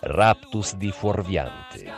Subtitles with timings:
[0.00, 1.92] Raptus di Fuorviante.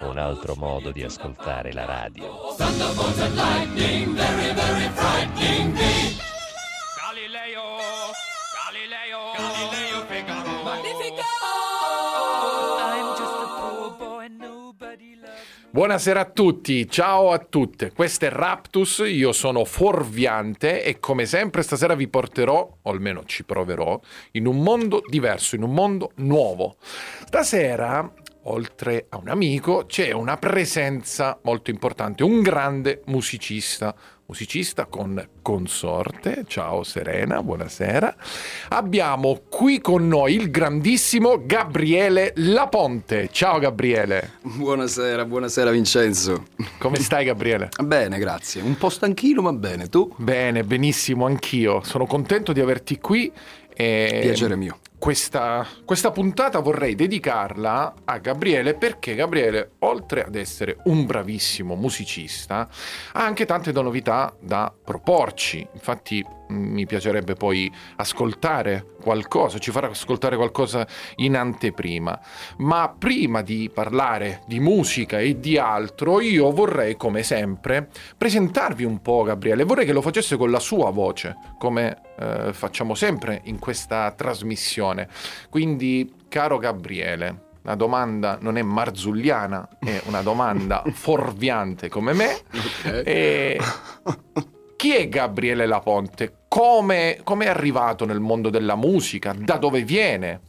[0.00, 2.54] Un altro modo di ascoltare la radio.
[15.76, 17.92] Buonasera a tutti, ciao a tutte.
[17.92, 23.44] Questo è Raptus, io sono Fuorviante e come sempre stasera vi porterò, o almeno ci
[23.44, 24.00] proverò,
[24.32, 26.76] in un mondo diverso, in un mondo nuovo.
[27.26, 28.10] Stasera,
[28.44, 33.94] oltre a un amico, c'è una presenza molto importante, un grande musicista,
[34.26, 36.44] musicista con consorte.
[36.46, 38.14] Ciao Serena, buonasera.
[38.70, 43.28] Abbiamo qui con noi il grandissimo Gabriele Laponte.
[43.30, 44.32] Ciao Gabriele.
[44.42, 46.46] Buonasera, buonasera Vincenzo.
[46.78, 47.68] Come stai Gabriele?
[47.84, 48.62] Bene, grazie.
[48.62, 49.88] Un po' stanchino, ma bene.
[49.88, 50.12] Tu?
[50.16, 51.82] Bene, benissimo, anch'io.
[51.84, 53.32] Sono contento di averti qui.
[53.72, 54.78] E Piacere mio.
[55.06, 62.68] Questa, questa puntata vorrei dedicarla a Gabriele perché Gabriele, oltre ad essere un bravissimo musicista,
[63.12, 65.64] ha anche tante novità da proporci.
[65.74, 70.84] Infatti mh, mi piacerebbe poi ascoltare qualcosa, ci farà ascoltare qualcosa
[71.16, 72.20] in anteprima.
[72.56, 79.00] Ma prima di parlare di musica e di altro, io vorrei, come sempre, presentarvi un
[79.00, 79.62] po' Gabriele.
[79.62, 85.08] Vorrei che lo facesse con la sua voce, come eh, facciamo sempre in questa trasmissione.
[85.50, 92.40] Quindi, caro Gabriele, la domanda non è marzulliana, è una domanda fuorviante come me.
[92.54, 93.02] Ok.
[93.04, 93.60] E
[94.76, 96.44] chi è Gabriele Laponte?
[96.48, 99.34] Come come è arrivato nel mondo della musica?
[99.36, 100.40] Da dove viene?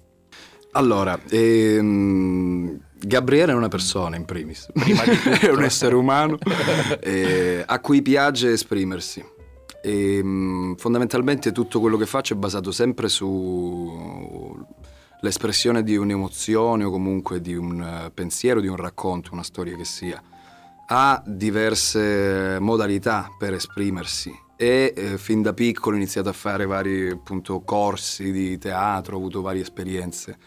[0.74, 4.68] Allora, ehm, Gabriele è una persona in primis.
[4.74, 5.40] Prima di tutto.
[5.48, 6.38] è un essere umano
[7.02, 9.26] eh, a cui piace esprimersi.
[9.82, 17.40] E, mm, fondamentalmente tutto quello che faccio è basato sempre sull'espressione di un'emozione o comunque
[17.42, 20.22] di un eh, pensiero, di un racconto, una storia che sia.
[20.90, 27.10] Ha diverse modalità per esprimersi e eh, fin da piccolo ho iniziato a fare vari
[27.10, 30.38] appunto, corsi di teatro, ho avuto varie esperienze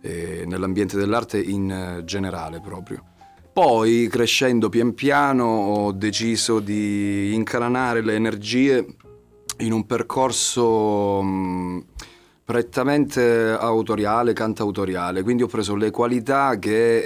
[0.00, 3.16] eh, nell'ambiente dell'arte in eh, generale proprio.
[3.58, 8.86] Poi crescendo pian piano ho deciso di incanalare le energie
[9.58, 11.84] in un percorso mh,
[12.44, 16.98] prettamente autoriale, cantautoriale, quindi ho preso le qualità che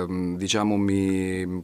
[0.00, 1.62] eh, diciamo mi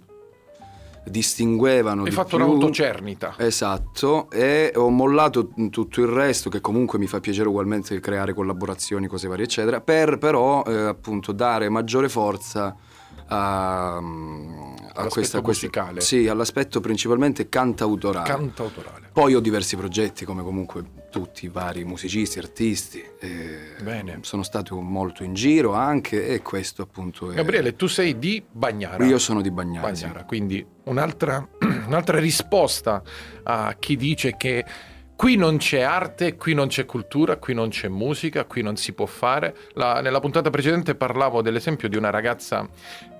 [1.02, 2.44] distinguevano Hai di fatto più.
[2.44, 3.34] un'autocernita.
[3.38, 9.08] Esatto, e ho mollato tutto il resto, che comunque mi fa piacere ugualmente creare collaborazioni,
[9.08, 12.76] cose varie, eccetera, per però eh, appunto dare maggiore forza
[13.28, 16.00] a, a questa, musicale.
[16.00, 18.28] Sì, all'aspetto principalmente cantautorale.
[18.28, 19.10] Cantautorale.
[19.12, 23.02] Poi ho diversi progetti, come comunque tutti i vari musicisti, artisti.
[23.18, 24.18] e Bene.
[24.22, 27.34] Sono stato molto in giro anche, e questo appunto è.
[27.34, 29.04] Gabriele, tu sei di Bagnara.
[29.04, 29.94] Io sono di Bagnara.
[29.94, 30.02] sì.
[30.02, 31.46] Bagnara, quindi un'altra,
[31.86, 33.02] un'altra risposta
[33.42, 34.64] a chi dice che
[35.18, 38.92] qui non c'è arte, qui non c'è cultura, qui non c'è musica, qui non si
[38.92, 39.52] può fare.
[39.72, 42.68] La- nella puntata precedente parlavo dell'esempio di una ragazza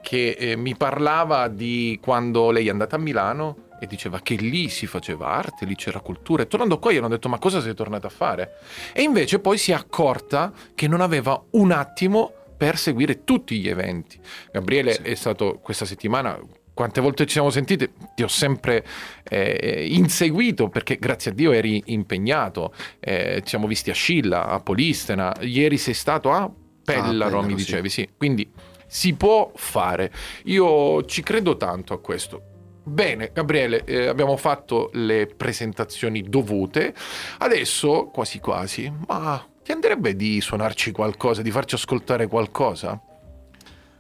[0.01, 4.69] che eh, mi parlava di quando lei è andata a Milano e diceva che lì
[4.69, 6.45] si faceva arte, lì c'era cultura.
[6.45, 8.59] E tornando qua gli hanno detto ma cosa sei tornata a fare?
[8.93, 13.69] E invece poi si è accorta che non aveva un attimo per seguire tutti gli
[13.69, 14.21] eventi.
[14.53, 15.03] Gabriele Sì.
[15.03, 16.39] è stato questa settimana,
[16.79, 18.87] quante volte ci siamo sentiti, ti ho sempre
[19.29, 22.73] eh, inseguito perché grazie a Dio eri impegnato.
[23.01, 26.49] Eh, ci siamo visti a Scilla, a Polistena, ieri sei stato a
[26.85, 27.55] Pellaro, Pellaro, mi sì.
[27.57, 28.09] dicevi, sì.
[28.17, 28.49] Quindi
[28.87, 30.13] si può fare.
[30.45, 32.43] Io ci credo tanto a questo.
[32.85, 36.95] Bene, Gabriele, eh, abbiamo fatto le presentazioni dovute.
[37.39, 43.03] Adesso, quasi quasi, ma ti andrebbe di suonarci qualcosa, di farci ascoltare qualcosa?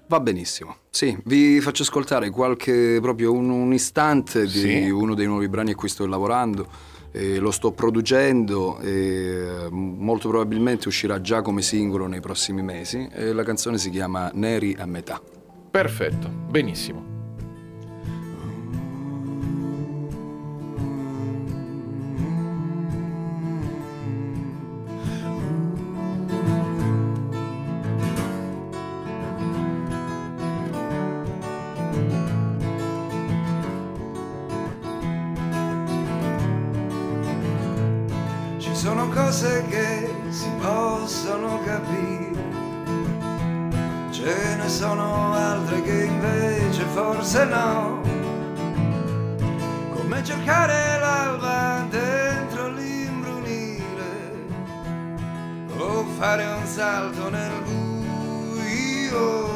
[0.08, 0.76] Va benissimo.
[0.90, 4.88] Sì, vi faccio ascoltare qualche proprio un, un istante di Sì.
[4.88, 6.66] uno dei nuovi brani a cui sto lavorando.
[7.10, 13.08] eh, lo sto producendo e molto probabilmente uscirà già come singolo nei prossimi mesi.
[13.12, 15.20] e la canzone si chiama Neri a metà.
[15.70, 17.17] Perfetto, benissimo.
[38.78, 42.44] Sono cose che si possono capire,
[44.12, 48.00] ce ne sono altre che invece forse no.
[49.92, 54.46] Come cercare l'alba dentro l'imbrunire
[55.76, 59.47] o fare un salto nel buio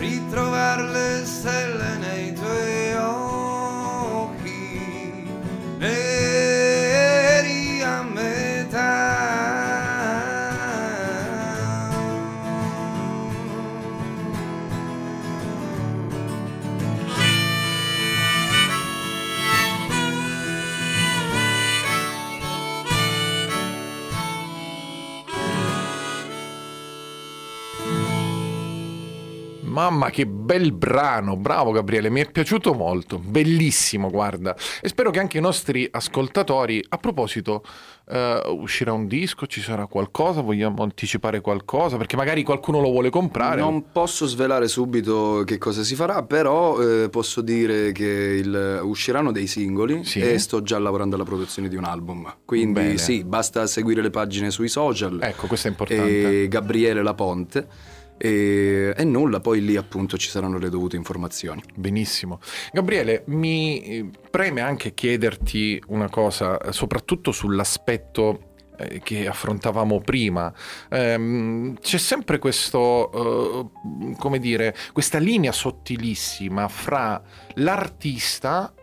[0.00, 0.82] per ritrovare
[29.90, 34.54] Mamma che bel brano, bravo Gabriele, mi è piaciuto molto, bellissimo, guarda.
[34.80, 37.64] E spero che anche i nostri ascoltatori, a proposito,
[38.08, 43.10] eh, uscirà un disco, ci sarà qualcosa, vogliamo anticipare qualcosa, perché magari qualcuno lo vuole
[43.10, 43.60] comprare.
[43.60, 49.32] Non posso svelare subito che cosa si farà, però eh, posso dire che il- usciranno
[49.32, 50.20] dei singoli Sì.
[50.20, 52.32] e sto già lavorando alla produzione di un album.
[52.44, 52.98] Quindi Bene.
[52.98, 55.18] sì, basta seguire le pagine sui social.
[55.20, 56.42] Ecco, questo è importante.
[56.44, 57.98] E Gabriele Laponte.
[58.22, 61.62] E, e nulla, poi lì appunto ci saranno le dovute informazioni.
[61.74, 62.38] Benissimo.
[62.70, 70.52] Gabriele, mi eh, preme anche chiederti una cosa, eh, soprattutto sull'aspetto eh, che affrontavamo prima.
[70.90, 77.22] Ehm, c'è sempre questo, eh, come dire, questa linea sottilissima fra
[77.54, 78.74] l'artista,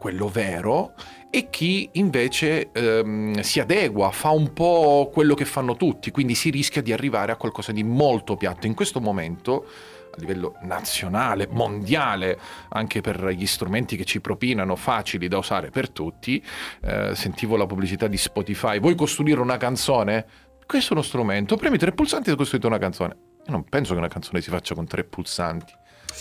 [0.00, 0.94] quello vero,
[1.34, 6.48] e chi invece ehm, si adegua, fa un po' quello che fanno tutti, quindi si
[6.48, 8.68] rischia di arrivare a qualcosa di molto piatto.
[8.68, 9.66] In questo momento
[10.12, 12.38] a livello nazionale, mondiale,
[12.68, 16.40] anche per gli strumenti che ci propinano, facili da usare per tutti.
[16.80, 18.78] Eh, sentivo la pubblicità di Spotify.
[18.78, 20.26] Vuoi costruire una canzone?
[20.64, 21.56] Questo è uno strumento.
[21.56, 23.16] Premi tre pulsanti e hai costruito una canzone.
[23.44, 25.72] Io non penso che una canzone si faccia con tre pulsanti.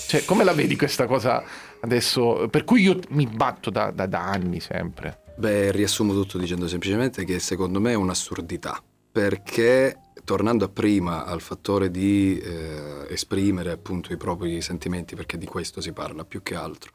[0.08, 1.44] Cioè, come la vedi questa cosa
[1.80, 2.48] adesso?
[2.50, 5.20] Per cui io mi batto da, da- da anni sempre.
[5.36, 8.82] Beh, riassumo tutto dicendo semplicemente che secondo me è un'assurdità,
[9.12, 15.46] perché tornando a prima al fattore di eh, esprimere appunto i propri sentimenti, perché di
[15.46, 16.92] questo si parla più che altro,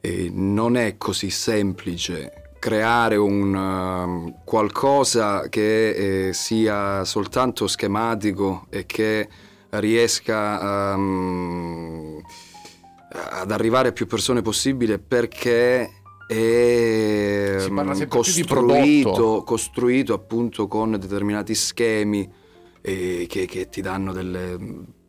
[0.00, 8.86] e non è così semplice creare un um, qualcosa che eh, sia soltanto schematico e
[8.86, 9.28] che
[9.80, 12.22] riesca um,
[13.10, 22.42] ad arrivare a più persone possibile perché è di costruito, costruito appunto con determinati schemi
[22.80, 24.58] che, che ti danno delle,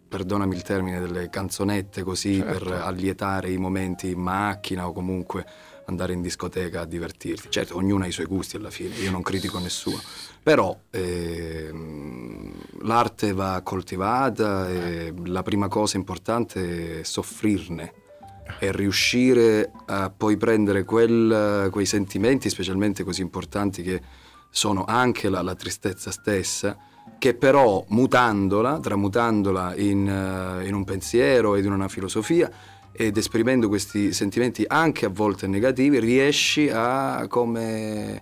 [0.07, 2.65] perdonami il termine, delle canzonette così Certo.
[2.65, 5.45] per allietare i momenti in macchina o comunque
[5.87, 7.49] andare in discoteca a divertirti.
[7.49, 9.99] Certo, ognuno ha i suoi gusti alla fine, io non critico nessuno,
[10.45, 12.51] però ehm,
[12.81, 17.93] l'arte va coltivata e la prima cosa importante è soffrirne
[18.59, 23.99] e riuscire a poi prendere quel- quei sentimenti, specialmente così importanti che
[24.51, 26.77] sono anche la, la tristezza stessa,
[27.17, 32.51] che però mutandola, tramutandola in, eh, in un pensiero ed in una filosofia
[32.91, 38.21] ed esprimendo questi sentimenti anche a volte negativi, riesci a come...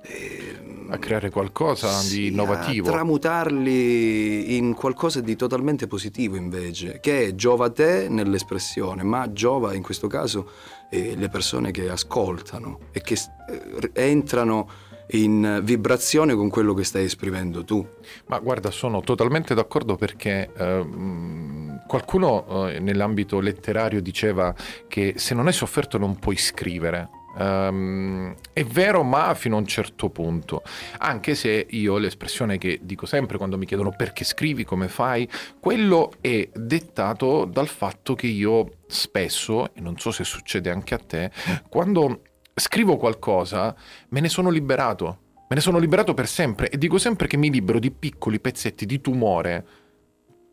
[0.00, 2.88] ehm, A creare qualcosa sì, di innovativo.
[2.88, 9.74] A tramutarli in qualcosa di totalmente positivo invece, che giova a te nell'espressione, ma giova
[9.74, 10.50] in questo caso
[10.90, 14.68] eh, le persone che ascoltano e che eh, entrano
[15.12, 17.86] in vibrazione con quello che stai esprimendo tu.
[18.26, 24.54] Ma guarda, sono totalmente d'accordo perché ehm, qualcuno eh, nell'ambito letterario diceva
[24.86, 27.17] che se non hai sofferto non puoi scrivere.
[27.38, 30.62] Ehm, è vero, ma fino a un certo punto.
[30.98, 35.28] Anche se io l'espressione che dico sempre quando mi chiedono perché scrivi, come fai,
[35.60, 40.98] quello è dettato dal fatto che io spesso, e non so se succede anche a
[40.98, 41.30] te,
[41.68, 42.22] quando
[42.54, 43.74] scrivo qualcosa
[44.08, 45.26] me ne sono liberato.
[45.48, 48.84] Me ne sono liberato per sempre e dico sempre che mi libero di piccoli pezzetti
[48.84, 49.64] di tumore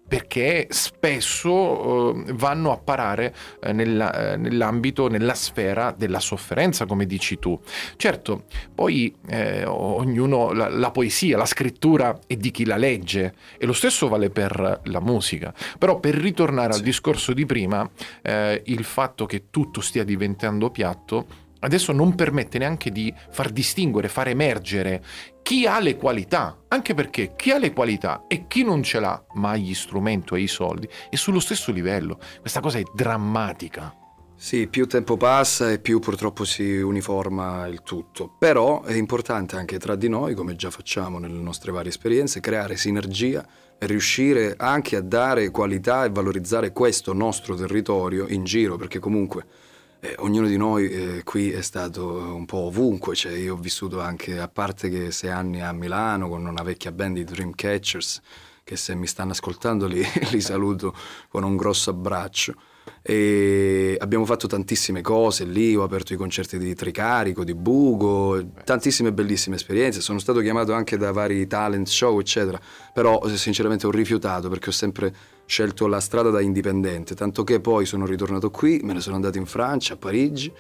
[0.07, 7.05] perché spesso eh, vanno a parare eh, nella- eh, nell'ambito, nella sfera della sofferenza, come
[7.05, 7.59] dici tu.
[7.95, 8.43] Certo,
[8.73, 13.73] poi eh, ognuno, la, la poesia, la scrittura è di chi la legge e lo
[13.73, 15.53] stesso vale per la musica.
[15.77, 17.89] Però per ritornare al discorso di prima,
[18.21, 24.07] eh, il fatto che tutto stia diventando piatto adesso non permette neanche di far distinguere,
[24.07, 25.03] far emergere
[25.41, 29.23] chi ha le qualità, anche perché chi ha le qualità e chi non ce l'ha,
[29.33, 32.17] ma ha gli strumenti e i soldi, è sullo stesso livello.
[32.39, 33.95] Questa cosa è drammatica.
[34.37, 39.79] Sì, più tempo passa e più purtroppo si uniforma il tutto, però è importante anche
[39.79, 43.47] tra di noi, come già facciamo nelle nostre varie esperienze, creare sinergia
[43.77, 49.45] e riuscire anche a dare qualità e valorizzare questo nostro territorio in giro, perché comunque
[50.05, 53.99] eh, ognuno di noi eh, qui è stato un po' ovunque, cioè io ho vissuto
[53.99, 58.21] anche, a parte che sei anni a Milano con una vecchia band di Dreamcatchers,
[58.63, 60.95] che se mi stanno ascoltando li, li saluto
[61.29, 62.55] con un grosso abbraccio.
[63.01, 69.11] E abbiamo fatto tantissime cose lì, ho aperto i concerti di Tricarico, di Bugo, tantissime
[69.11, 72.59] bellissime esperienze, sono stato chiamato anche da vari talent show eccetera,
[72.93, 75.13] però sinceramente ho rifiutato perché ho sempre
[75.45, 79.37] scelto la strada da indipendente, tanto che poi sono ritornato qui, me ne sono andato
[79.37, 80.51] in Francia, a Parigi,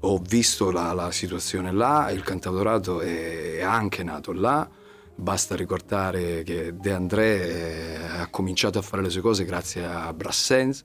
[0.00, 4.68] ho visto la, la situazione là, il cantautorato è anche nato là,
[5.14, 10.12] basta ricordare che De André eh, ha cominciato a fare le sue cose grazie a
[10.12, 10.82] Brassens.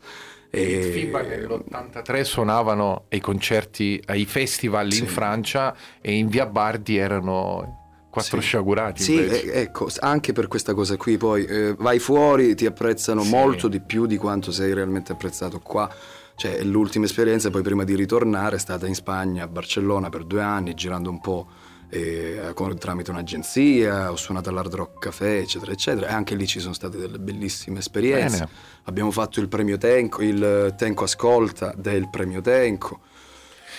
[0.62, 5.02] Il FIBA nell'83 suonavano ai concerti, ai festival Sì.
[5.02, 8.48] in Francia e in via Bardi erano quattro Sì.
[8.48, 9.04] sciagurati.
[9.04, 13.30] Sì, eh, ecco, anche per questa cosa qui poi eh, vai fuori, ti apprezzano Sì.
[13.30, 15.90] molto di più di quanto sei realmente apprezzato qua.
[16.38, 20.42] Cioè, l'ultima esperienza poi prima di ritornare è stata in Spagna, a Barcellona per due
[20.42, 21.48] anni, girando un po'
[21.90, 26.08] eh, con- tramite un'agenzia, ho suonato all'Hard Rock Café, eccetera, eccetera.
[26.08, 28.38] E anche lì ci sono state delle bellissime esperienze.
[28.38, 28.50] Bene.
[28.84, 33.00] Abbiamo fatto il premio Tenco, il Tenco Ascolta del premio Tenco.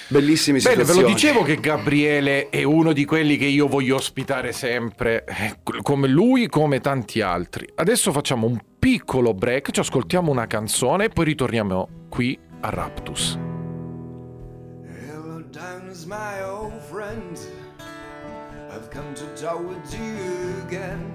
[0.08, 4.52] Bellissime Bene, ve lo dicevo che Gabriele è uno di quelli che io voglio ospitare
[4.52, 7.68] sempre, eh, come lui, come tanti altri.
[7.74, 13.36] Adesso facciamo un piccolo break, ci ascoltiamo una canzone e poi ritorniamo qui a Raptus.
[14.84, 15.44] Hello,
[18.96, 21.12] come to talk with you again.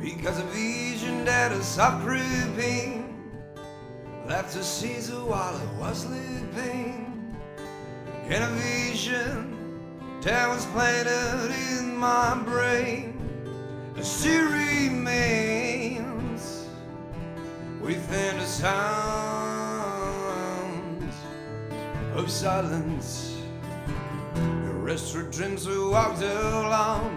[0.00, 3.18] Because a vision that is creeping
[4.24, 7.34] left a Caesar while I was sleeping.
[8.28, 9.80] In a vision
[10.20, 13.18] that was planted in my brain.
[14.00, 15.58] Still remains
[17.80, 19.56] within the sounds
[22.14, 23.27] of silence.
[24.88, 27.14] Restaurant drinks we walked along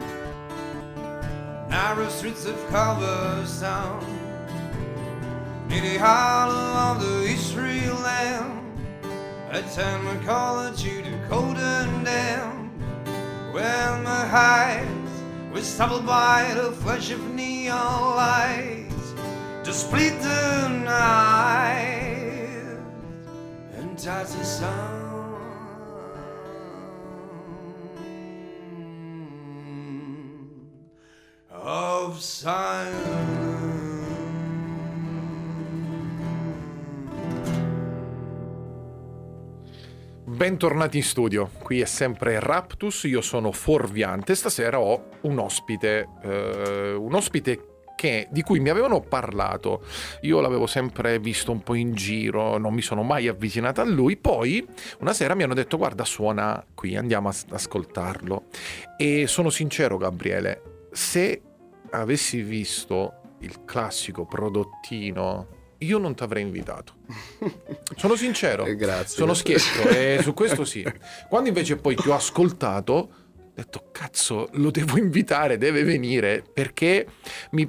[1.70, 4.06] narrow streets of cobblestone.
[5.70, 8.78] Near the hollow of the history land,
[9.52, 12.06] a time we call it to the cold and.
[13.54, 15.24] When my eyes
[15.54, 19.14] were stumbled by the flash of neon lights
[19.64, 21.88] to split the night
[23.78, 25.01] and touch the sound
[40.24, 46.94] Bentornati in studio, qui è sempre Raptus, io sono Forviante, stasera ho un ospite, eh,
[46.94, 49.84] un ospite che- di cui mi avevano parlato,
[50.22, 54.16] io l'avevo sempre visto un po' in giro, non mi sono mai avvicinato a lui,
[54.16, 54.66] poi
[55.00, 58.44] una sera mi hanno detto guarda suona qui, andiamo a s- ascoltarlo.
[58.98, 61.42] E sono sincero Gabriele, se
[61.92, 66.94] avessi visto il classico prodottino, io non ti avrei invitato.
[67.96, 68.66] Sono sincero.
[68.66, 69.18] Eh, grazie.
[69.18, 70.86] Sono schietto e su questo sì.
[71.28, 77.08] Quando invece poi ti ho ascoltato, ho detto cazzo, lo devo invitare, deve venire perché
[77.52, 77.68] mi,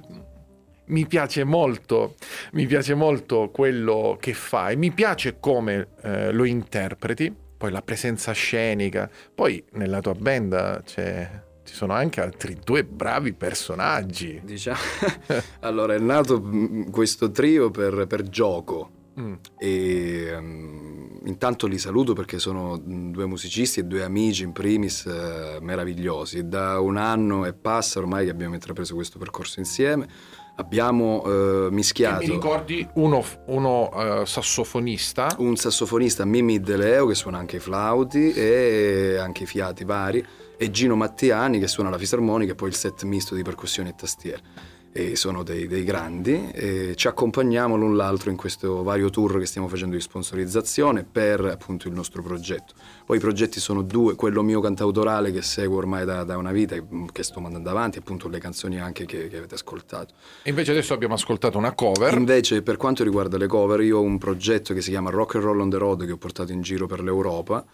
[0.87, 2.17] mi piace molto,
[2.53, 8.33] mi piace molto quello che fai, mi piace come eh, lo interpreti, poi la presenza
[8.33, 14.41] scenica, poi nella tua band c'è- ci sono anche altri due bravi personaggi.
[14.45, 14.79] Diciamo,
[15.61, 19.35] allora è nato mm, questo trio per, per gioco Mm.
[19.59, 25.05] e mm, intanto li saluto perché sono mm, due musicisti e due amici in primis
[25.05, 26.49] eh, meravigliosi.
[26.49, 30.09] Da un anno e passa ormai che abbiamo intrapreso questo percorso insieme.
[30.57, 37.15] Abbiamo eh, mischiato mi ricordi uno, uno, eh, sassofonista un sassofonista Mimì De Leo che
[37.15, 40.25] suona anche i flauti e anche i fiati vari
[40.63, 43.95] e Gino Mattiani che suona la fisarmonica e poi il set misto di percussioni e
[43.97, 44.81] tastiere.
[44.95, 49.47] E sono dei, dei grandi e ci accompagniamo l'un l'altro in questo vario tour che
[49.47, 52.75] stiamo facendo di sponsorizzazione per appunto il nostro progetto.
[53.07, 56.77] Poi i progetti sono due quello mio cantautorale che seguo ormai da, da una vita
[56.77, 60.15] mm, che sto mandando avanti appunto le canzoni anche che, che avete ascoltato.
[60.43, 62.17] E invece adesso abbiamo ascoltato una cover.
[62.17, 65.45] Invece, per quanto riguarda le cover, io ho un progetto che si chiama Rock and
[65.45, 67.65] Roll on the Road che ho portato in giro per l'Europa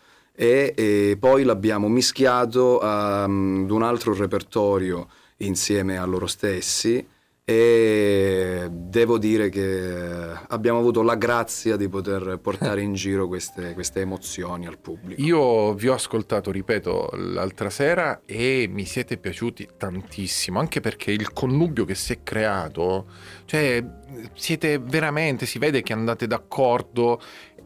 [0.40, 7.04] e, e poi l'abbiamo mischiato ad un altro repertorio insieme a loro stessi
[7.45, 14.00] e devo dire che abbiamo avuto la grazia di poter portare in giro queste, queste
[14.00, 15.21] emozioni al pubblico.
[15.21, 21.33] Io vi ho ascoltato, ripeto, l'altra sera e mi siete piaciuti tantissimo, anche perché il
[21.33, 23.07] connubio che si è creato,
[23.47, 23.83] cioè
[24.35, 27.18] siete veramente, si vede che andate d'accordo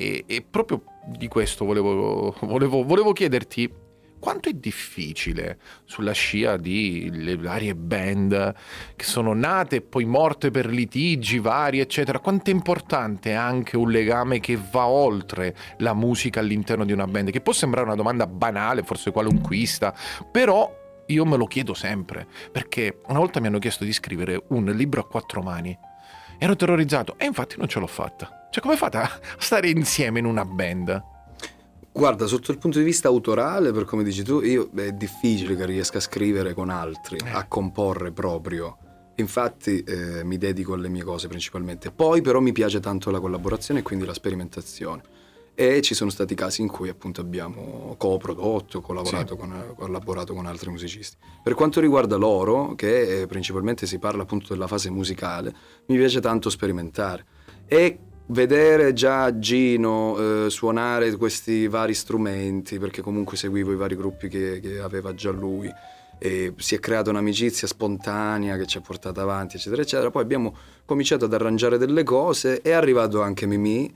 [0.02, 3.80] e, e proprio di questo volevo, volevo, volevo chiederti
[4.18, 8.54] quanto è difficile sulla scia di le varie band
[8.94, 13.90] che sono nate e poi morte per litigi vari, eccetera, quanto è importante anche un
[13.90, 18.28] legame che va oltre la musica all'interno di una band, che può sembrare una domanda
[18.28, 19.92] banale, forse qualunquista,
[20.30, 20.72] però
[21.06, 25.00] io me lo chiedo sempre, perché una volta mi hanno chiesto di scrivere un libro
[25.00, 25.76] a quattro mani.
[26.38, 28.41] Ero terrorizzato e infatti non ce l'ho fatta.
[28.52, 31.02] Cioè, come fate a stare insieme in una band?
[31.90, 35.64] Guarda, sotto il punto di vista autorale, per come dici tu, io, è difficile che
[35.64, 37.30] riesca a scrivere con altri, Eh.
[37.30, 38.76] a comporre proprio.
[39.16, 41.90] Infatti eh, mi dedico alle mie cose principalmente.
[41.90, 45.00] Poi però mi piace tanto la collaborazione e quindi la sperimentazione.
[45.54, 50.68] E ci sono stati casi in cui appunto abbiamo coprodotto, collaborato, con, collaborato con altri
[50.68, 51.16] musicisti.
[51.42, 55.54] Per quanto riguarda loro, che eh, principalmente si parla appunto della fase musicale,
[55.86, 57.24] mi piace tanto sperimentare.
[57.66, 57.98] E
[58.32, 64.58] vedere già Gino eh, suonare questi vari strumenti, perché comunque seguivo i vari gruppi che,
[64.60, 65.70] che aveva già lui,
[66.18, 70.10] e si è creata un'amicizia spontanea che ci ha portato avanti, eccetera, eccetera.
[70.10, 73.92] Poi abbiamo cominciato ad arrangiare delle cose, è arrivato anche Mimì,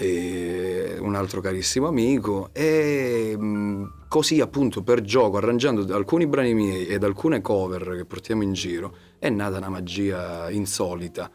[0.00, 7.04] un altro carissimo amico, e mh, così appunto per gioco, arrangiando alcuni brani miei ed
[7.04, 11.30] alcune cover che portiamo in giro, è nata una magia insolita.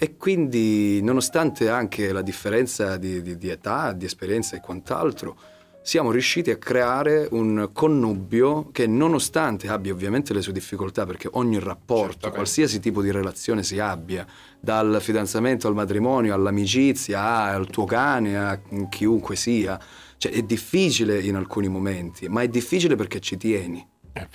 [0.00, 5.36] E quindi, nonostante anche la differenza di, di- di età, di esperienza e quant'altro,
[5.82, 11.58] siamo riusciti a creare un connubio che, nonostante abbia ovviamente le sue difficoltà, perché ogni
[11.58, 12.36] rapporto, Certamente.
[12.36, 14.24] qualsiasi tipo di relazione si abbia,
[14.60, 19.80] dal fidanzamento al matrimonio, all'amicizia, al tuo cane, a chiunque sia,
[20.16, 23.84] cioè è difficile in alcuni momenti, ma è difficile perché ci tieni.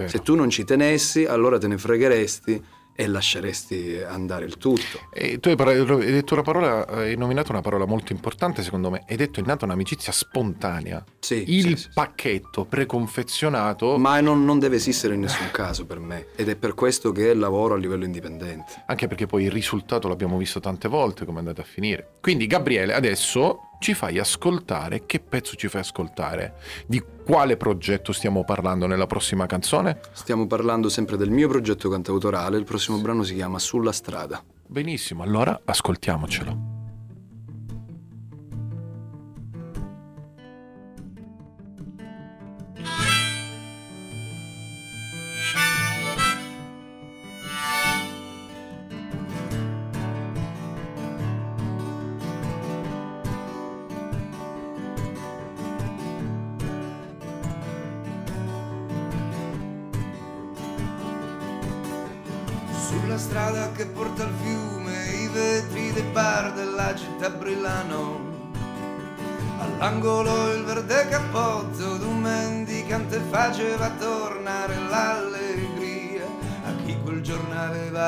[0.08, 2.63] Se tu non ci tenessi, allora te ne fregheresti
[2.95, 5.08] e lasceresti andare il tutto.
[5.12, 8.89] E tu hai, par- hai detto una parola, hai nominato una parola molto importante secondo
[8.89, 11.03] me, hai detto è nata un'amicizia spontanea.
[11.19, 11.89] Sì, Il sì, sì, sì.
[11.93, 16.73] pacchetto preconfezionato, Ma non, non deve esistere in nessun caso per me ed è per
[16.73, 18.84] questo che lavoro a livello indipendente.
[18.88, 22.17] anche perché poi il risultato l'abbiamo visto tante volte come è andata a finire.
[22.21, 26.54] Quindi Gabriele, adesso ci fai ascoltare, che pezzo ci fai ascoltare?
[26.88, 30.00] Di quale progetto stiamo parlando nella prossima canzone?
[30.13, 34.41] Stiamo parlando sempre del mio progetto cantautorale, il prossimo brano si chiama Sulla strada.
[34.65, 36.72] Benissimo, allora ascoltiamocelo.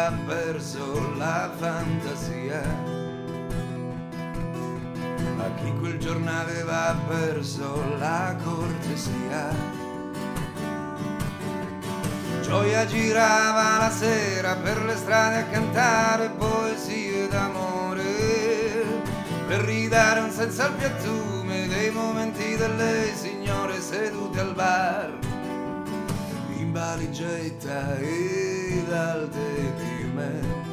[0.06, 2.62] Aveva perso la fantasia.
[5.38, 9.50] A chi quel giorno aveva perso la cortesia.
[12.42, 18.04] Gioia girava la sera per le strade a cantare poesie d'amore,
[19.48, 25.18] per ridare un senso al piattume dei momenti delle signore sedute al bar,
[26.58, 30.64] in valigetta ed alte prime.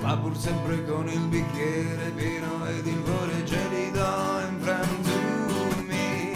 [0.00, 4.06] Ma pur sempre con il bicchiere pieno ed il cuore gelido
[4.48, 6.32] in frantumi.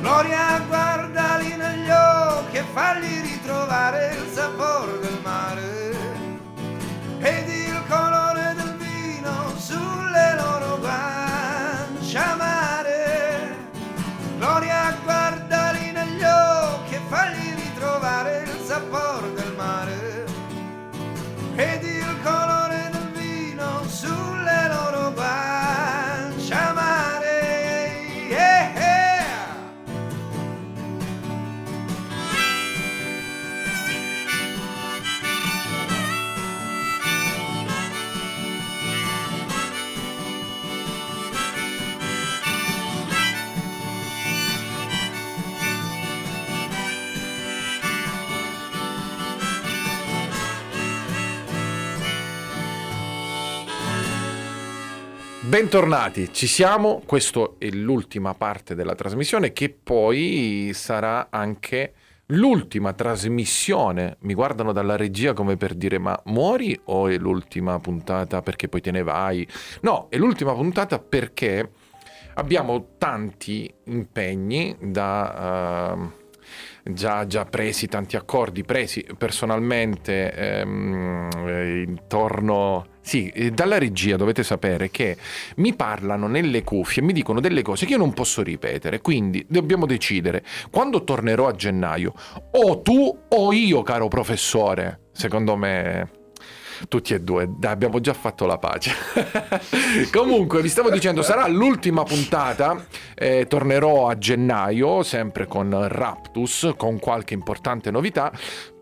[0.00, 5.90] Gloria guardali negli occhi e fagli ritrovare il sapore del mare
[7.18, 8.21] ed il colore
[55.52, 57.02] Bentornati, ci siamo.
[57.04, 61.92] Questa è l'ultima parte della trasmissione che poi sarà anche
[62.28, 64.16] l'ultima trasmissione.
[64.20, 68.80] Mi guardano dalla regia come per dire ma muori o è l'ultima puntata perché poi
[68.80, 69.46] te ne vai?
[69.82, 71.70] No, è l'ultima puntata perché
[72.32, 75.92] abbiamo tanti impegni da...
[75.92, 76.20] eh,
[76.84, 82.86] già, già presi, tanti accordi presi personalmente ehm, eh, intorno...
[83.00, 85.16] Sì, eh, dalla regia dovete sapere che
[85.56, 89.86] mi parlano nelle cuffie mi dicono delle cose che io non posso ripetere, quindi dobbiamo
[89.86, 92.12] decidere quando tornerò a gennaio,
[92.52, 95.00] o tu o io, caro professore.
[95.12, 96.21] Secondo me
[96.88, 98.92] tutti e due, dai, abbiamo già fatto la pace.
[100.12, 106.98] Comunque, vi stavo dicendo, sarà l'ultima puntata, eh, tornerò a gennaio, sempre con Raptus, con
[106.98, 108.32] qualche importante novità.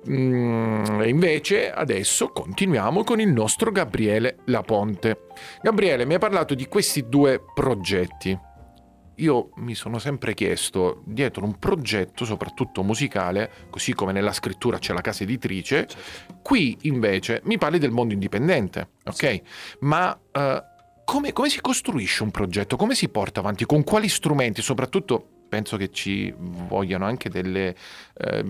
[0.09, 5.26] Mm, invece adesso continuiamo con il nostro Gabriele Laponte.
[5.61, 8.48] Gabriele, mi hai parlato di questi due progetti
[9.20, 14.92] io mi sono sempre chiesto, dietro un progetto, soprattutto musicale, così come nella scrittura c'è
[14.92, 15.88] la casa editrice,
[16.42, 19.40] qui invece mi parli del mondo indipendente, ok?
[19.80, 20.62] Ma eh,
[21.04, 22.76] come, come si costruisce un progetto?
[22.76, 23.66] Come si porta avanti?
[23.66, 24.62] Con quali strumenti?
[24.62, 27.74] Soprattutto penso che ci vogliano anche delle
[28.14, 28.44] eh,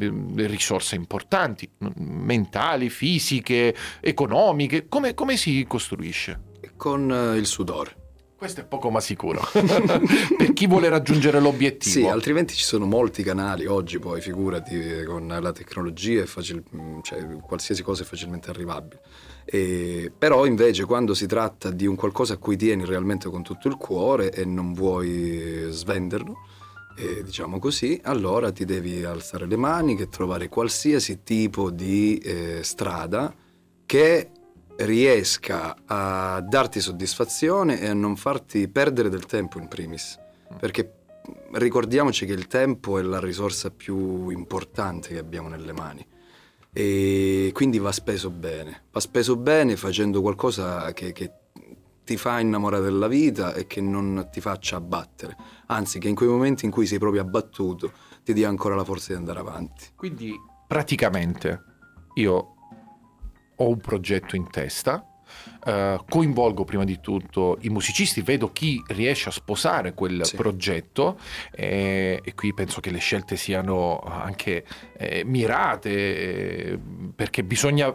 [0.46, 4.86] risorse importanti, mentali, fisiche, economiche.
[4.88, 6.48] Come, come si costruisce?
[6.76, 7.99] Con eh, il sudore.
[8.40, 9.42] Questo è poco ma sicuro.
[9.52, 11.92] per chi vuole raggiungere l'obiettivo.
[11.92, 16.62] Sì, altrimenti ci sono molti canali oggi, poi figurati, con la tecnologia, facil-
[17.02, 19.02] cioè, qualsiasi cosa è facilmente arrivabile.
[19.44, 23.68] E, però invece quando si tratta di un qualcosa a cui tieni realmente con tutto
[23.68, 26.38] il cuore e non vuoi svenderlo,
[26.96, 32.60] eh, diciamo così, allora ti devi alzare le mani e trovare qualsiasi tipo di eh,
[32.62, 33.34] strada
[33.84, 34.30] che
[34.84, 40.18] riesca a darti soddisfazione e a non farti perdere del tempo in primis.
[40.58, 40.94] Perché
[41.52, 46.06] ricordiamoci che il tempo è la risorsa più importante che abbiamo nelle mani
[46.72, 48.84] e quindi va speso bene.
[48.92, 51.32] Va speso bene facendo qualcosa che, che
[52.04, 56.28] ti fa innamorare della vita e che non ti faccia abbattere, anzi che in quei
[56.28, 57.92] momenti in cui sei proprio abbattuto
[58.24, 59.86] ti dia ancora la forza di andare avanti.
[59.94, 60.34] Quindi
[60.66, 61.64] praticamente
[62.14, 62.54] io
[63.60, 65.04] ho un progetto in testa,
[65.64, 70.34] Uh, coinvolgo prima di tutto i musicisti, vedo chi riesce a sposare quel Sì.
[70.34, 71.18] progetto
[71.52, 74.64] e, e qui penso che le scelte siano anche
[74.96, 76.78] eh, mirate eh,
[77.14, 77.94] perché bisogna...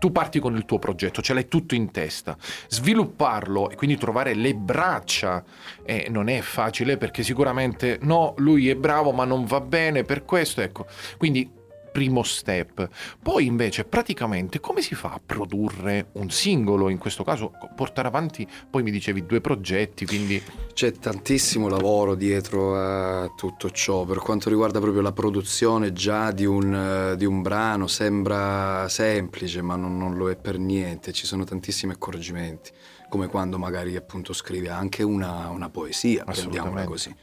[0.00, 2.36] Tu parti con il tuo progetto, ce l'hai tutto in testa,
[2.68, 5.42] svilupparlo e quindi trovare le braccia
[5.84, 10.24] eh, non è facile perché sicuramente no, lui è bravo ma non va bene per
[10.24, 10.86] questo, ecco.
[11.16, 11.48] Quindi
[11.94, 12.88] primo step.
[13.22, 18.44] Poi invece praticamente come si fa a produrre un singolo, in questo caso portare avanti,
[18.68, 24.48] poi mi dicevi due progetti, quindi C'è tantissimo lavoro dietro a tutto ciò, per quanto
[24.48, 30.16] riguarda proprio la produzione già di un, di un brano sembra semplice, ma non, non
[30.16, 32.72] lo è per niente, ci sono tantissimi accorgimenti,
[33.08, 37.14] come quando magari appunto scrive anche una, una poesia, prendiamola così.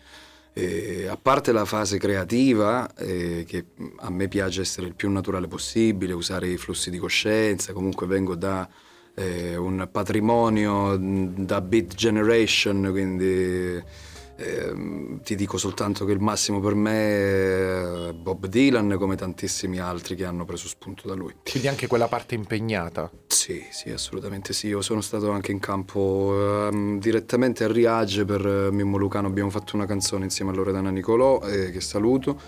[0.53, 3.65] E, a parte la fase creativa, eh, che
[3.99, 8.35] a me piace essere il più naturale possibile, usare i flussi di coscienza, comunque vengo
[8.35, 8.67] da
[9.15, 13.81] eh, un patrimonio mh, da beat generation, quindi
[14.41, 20.15] ehm, ti dico soltanto che il massimo per me è Bob Dylan, come tantissimi altri
[20.15, 21.36] che hanno preso spunto da lui.
[21.49, 23.10] quindi anche quella parte impegnata.
[23.27, 24.67] Sì, sì, assolutamente sì.
[24.67, 29.27] Io sono stato anche in campo ehm, direttamente a Riage per eh, Mimmo Lucano.
[29.27, 32.39] Abbiamo fatto una canzone insieme a Loredana Nicolò, eh, che saluto,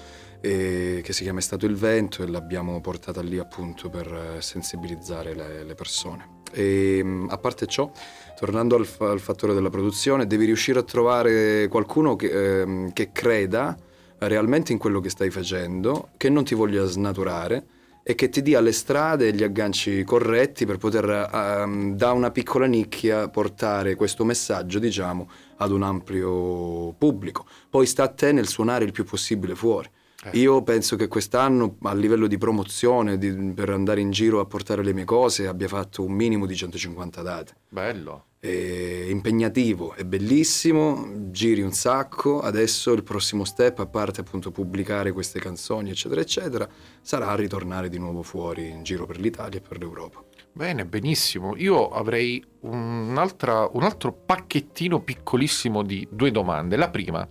[0.42, 4.42] e che si chiama È stato il vento e l'abbiamo portata lì appunto per eh,
[4.42, 6.33] sensibilizzare le, le persone.
[6.54, 7.92] E, mh, a parte ciò,
[8.38, 13.76] tornando al, al fattore della produzione, devi riuscire a trovare qualcuno che, ehm, che creda
[14.20, 17.66] realmente in quello che stai facendo, che non ti voglia snaturare
[18.04, 22.32] e che ti dia le strade e gli agganci corretti per poter ehm, da una
[22.32, 27.46] piccola nicchia portare questo messaggio, diciamo, ad un ampio pubblico.
[27.70, 29.90] Poi sta a te nel suonare il più possibile fuori.
[30.26, 30.38] Eh.
[30.40, 34.84] Io penso che quest'anno a livello di promozione, di- per andare in giro a portare
[34.84, 37.56] le mie cose, abbia fatto un minimo di 150 date.
[37.70, 38.26] Bello.
[38.40, 42.42] È impegnativo, è bellissimo, giri un sacco.
[42.42, 46.68] Adesso il prossimo step, a parte appunto pubblicare queste canzoni, eccetera, eccetera,
[47.02, 50.24] sarà ritornare di nuovo fuori in giro per l'Italia e per l'Europa.
[50.52, 51.56] Bene, benissimo.
[51.56, 56.76] Io avrei un altro pacchettino piccolissimo di due domande.
[56.76, 57.28] La prima,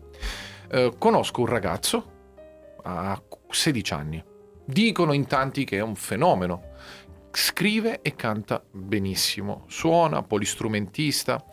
[0.71, 2.12] eh, conosco un ragazzo
[2.83, 4.25] a 16 anni.
[4.65, 6.71] Dicono in tanti che è un fenomeno.
[7.33, 11.45] Scrive e canta benissimo, suona, polistrumentista.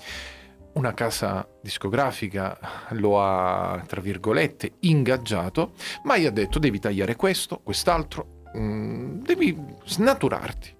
[0.71, 2.57] una casa discografica
[2.91, 9.57] lo ha, tra virgolette, ingaggiato, ma gli ha detto devi tagliare questo, quest'altro, mm, devi
[9.83, 10.77] snaturarti.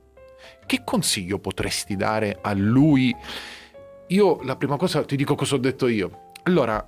[0.66, 3.14] Che consiglio potresti dare a lui?
[4.08, 6.32] Io la prima cosa ti dico cosa ho detto io.
[6.44, 6.86] Allora,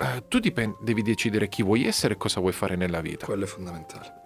[0.00, 3.26] eh, tu dipen- devi decidere chi vuoi essere e cosa vuoi fare nella vita.
[3.26, 4.18] Quello è fondamentale.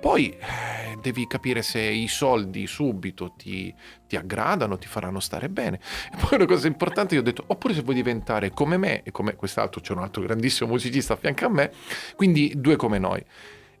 [0.00, 3.74] Poi eh, devi capire se i soldi subito ti,
[4.06, 5.80] ti aggradano, ti faranno stare bene.
[6.12, 9.10] E poi una cosa importante, io ho detto, oppure se vuoi diventare come me, e
[9.10, 11.72] come quest'altro c'è un altro grandissimo musicista a fianco a me,
[12.14, 13.22] quindi due come noi.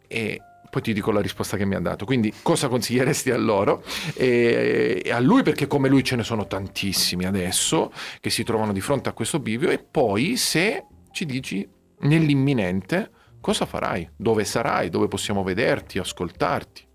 [0.08, 2.04] E poi ti dico la risposta che mi ha dato.
[2.04, 3.84] Quindi cosa consiglieresti a loro?
[4.14, 8.72] E, e a lui perché come lui ce ne sono tantissimi adesso che si trovano
[8.72, 11.68] di fronte a questo bivio e poi se ci dici
[12.00, 16.86] nell'imminente cosa farai, dove sarai, dove possiamo vederti, ascoltarti.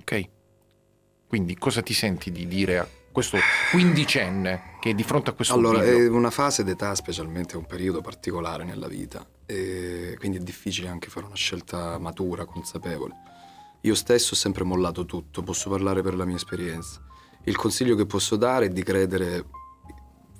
[0.00, 0.30] Ok?
[1.26, 3.38] Quindi cosa ti senti di dire a questo
[3.70, 5.98] quindicenne che è di fronte a questo Allora, bivio?
[5.98, 11.08] è una fase d'età, specialmente un periodo particolare nella vita, e quindi è difficile anche
[11.08, 13.14] fare una scelta matura, consapevole.
[13.82, 17.02] Io stesso ho sempre mollato tutto, posso parlare per la mia esperienza.
[17.44, 19.44] Il consiglio che posso dare è di credere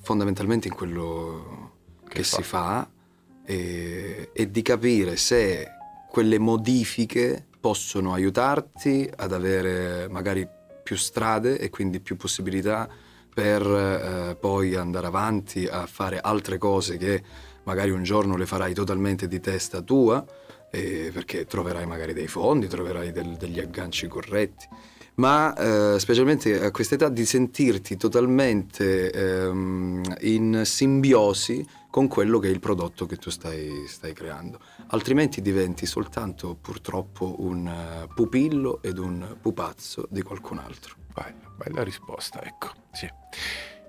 [0.01, 1.72] fondamentalmente in quello
[2.13, 2.37] che, Che fa.
[2.37, 2.91] si fa
[3.45, 5.67] e, e di capire se
[6.11, 10.47] quelle modifiche possono aiutarti ad avere magari
[10.83, 12.89] più strade e quindi più possibilità
[13.33, 17.23] per eh, poi andare avanti a fare altre cose che
[17.65, 20.23] magari un giorno le farai totalmente di testa tua,
[20.71, 24.69] eh, perché troverai magari dei fondi, troverai del- degli agganci corretti.
[25.15, 32.51] Ma eh, specialmente a quest'età di sentirti totalmente ehm, in simbiosi con quello che è
[32.51, 34.59] il prodotto che tu stai, stai creando.
[34.89, 40.95] Altrimenti diventi soltanto purtroppo un eh, pupillo ed un pupazzo di qualcun altro.
[41.13, 42.69] Bella, bella risposta, ecco.
[42.93, 43.07] Sì.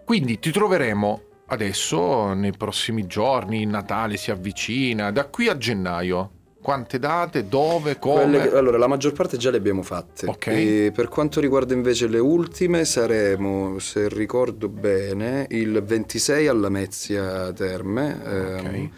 [0.03, 6.31] Quindi ti troveremo adesso, nei prossimi giorni, Natale si avvicina, da qui a gennaio.
[6.63, 8.41] Quante date, dove, come?
[8.41, 10.25] Che- allora, la maggior parte già le abbiamo fatte.
[10.27, 10.47] Ok.
[10.47, 17.51] E per quanto riguarda invece le ultime, saremo, se ricordo bene, il 26 alla Mezzia
[17.51, 18.17] Terme.
[18.25, 18.91] ehm,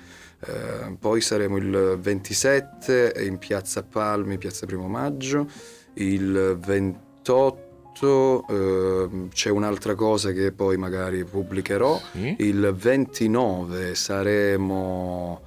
[0.47, 5.47] eh, poi saremo il 27 in Piazza Palmi, Piazza Primo Maggio.
[5.95, 11.99] Il 28 ehm, c'è un'altra cosa che poi magari pubblicherò.
[12.11, 12.35] Sì.
[12.39, 15.41] Il 29 saremo.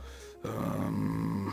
[0.45, 1.53] ehm,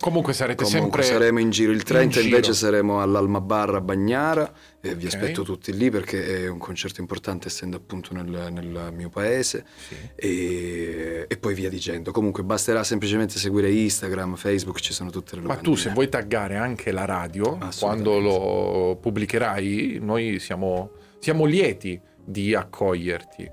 [0.00, 1.18] Comunque sarete Comunque sempre...
[1.20, 2.54] saremo in giro il 30 in invece giro.
[2.54, 5.12] saremo all'Alma Bar a Bagnara e vi Ok.
[5.14, 9.94] aspetto tutti lì perché è un concerto importante essendo appunto nel, nel mio paese Sì.
[10.14, 15.42] e, e poi via dicendo comunque basterà semplicemente seguire Instagram Facebook ci sono tutte le
[15.42, 21.44] Ma locandine tu se vuoi taggare anche la radio, quando lo pubblicherai, noi siamo, siamo
[21.44, 23.50] lieti di accoglierti.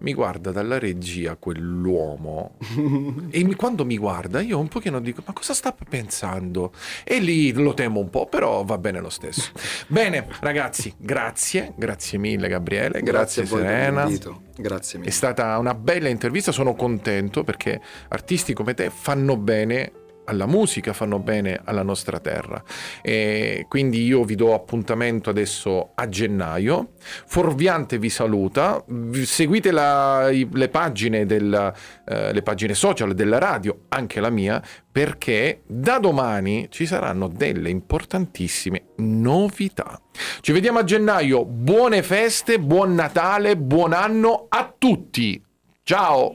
[0.00, 2.56] Mi guarda dalla regia quell'uomo
[3.30, 6.72] e mi- quando mi guarda io un pochino dico ma cosa sta pensando?
[7.04, 9.50] E lì lo temo un po', però va bene lo stesso.
[9.88, 14.08] bene ragazzi, grazie, grazie mille Gabriele, grazie, grazie, Serena.
[14.56, 19.92] grazie È mille stata una bella intervista, sono contento perché artisti come te fanno bene
[20.24, 22.62] alla musica, fanno bene alla nostra terra.
[23.02, 26.92] E quindi io vi do appuntamento adesso a gennaio.
[27.26, 28.84] Forviante vi saluta.
[29.24, 31.72] Seguite la- le pagine del,
[32.06, 37.70] eh, le pagine social della radio, anche la mia, perché da domani ci saranno delle
[37.70, 40.00] importantissime novità.
[40.40, 41.44] Ci vediamo a gennaio.
[41.44, 45.42] Buone feste, buon Natale, buon anno a tutti.
[45.82, 46.34] Ciao!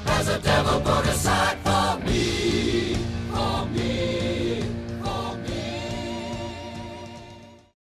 [0.23, 2.93] has a devil put aside for me,
[3.33, 3.90] for me.